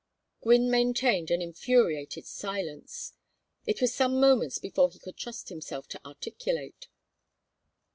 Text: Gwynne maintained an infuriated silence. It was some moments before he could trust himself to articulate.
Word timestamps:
Gwynne 0.41 0.71
maintained 0.71 1.29
an 1.29 1.43
infuriated 1.43 2.25
silence. 2.25 3.13
It 3.67 3.81
was 3.81 3.93
some 3.93 4.19
moments 4.19 4.57
before 4.57 4.89
he 4.89 4.97
could 4.97 5.15
trust 5.17 5.49
himself 5.49 5.87
to 5.89 6.03
articulate. 6.03 6.87